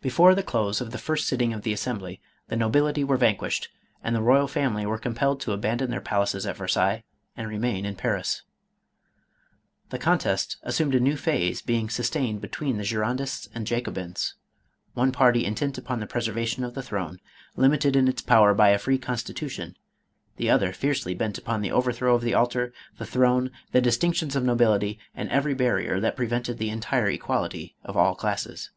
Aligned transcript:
Before 0.00 0.34
the 0.34 0.42
close 0.42 0.80
of 0.80 0.90
the 0.90 0.98
first 0.98 1.28
sitting 1.28 1.52
of 1.52 1.62
the 1.62 1.72
Assembly 1.72 2.20
the 2.48 2.56
nobility 2.56 3.04
were 3.04 3.16
vanquished, 3.16 3.68
and 4.02 4.12
the 4.12 4.20
royal 4.20 4.48
family 4.48 4.84
were 4.84 4.98
compelled 4.98 5.40
to 5.42 5.52
abandon 5.52 5.88
their 5.88 6.00
palaces 6.00 6.44
at 6.46 6.56
Versailles 6.56 7.04
MADAME 7.36 7.48
ROLAND. 7.48 7.62
499 7.62 7.82
and 7.84 7.84
remain 7.84 7.84
in 7.86 7.94
Paris. 7.94 8.42
The 9.90 10.00
contest 10.04 10.56
assumed 10.64 10.96
a 10.96 10.98
new 10.98 11.16
phase, 11.16 11.62
being 11.62 11.88
sustained 11.88 12.40
between 12.40 12.76
the 12.76 12.82
Girondists 12.82 13.48
and 13.54 13.64
Jaco 13.64 13.94
bins, 13.94 14.34
one 14.94 15.12
party 15.12 15.44
intent 15.46 15.78
upon 15.78 16.00
the 16.00 16.08
preservation 16.08 16.64
of 16.64 16.74
the 16.74 16.82
throne, 16.82 17.20
limited 17.54 17.94
in 17.94 18.08
its 18.08 18.20
power 18.20 18.54
by 18.54 18.70
a 18.70 18.80
free 18.80 18.98
constitution, 18.98 19.76
the 20.38 20.50
othe"r 20.50 20.72
fiercely 20.72 21.14
bent 21.14 21.38
upon 21.38 21.60
the 21.60 21.70
overthrow 21.70 22.16
of 22.16 22.22
the 22.22 22.34
altar, 22.34 22.72
the 22.98 23.06
throne, 23.06 23.52
the 23.70 23.80
distinctions 23.80 24.34
of 24.34 24.42
nobility, 24.42 24.98
and 25.14 25.28
every 25.30 25.54
barrier 25.54 26.00
that 26.00 26.16
prevented 26.16 26.58
the 26.58 26.68
entire 26.70 27.06
equality 27.10 27.76
of 27.84 27.96
all 27.96 28.16
classes. 28.16 28.72